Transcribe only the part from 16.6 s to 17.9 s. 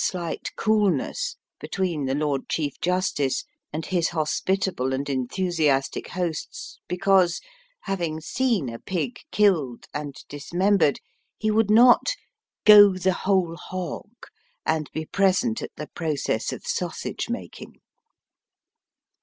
sausage making.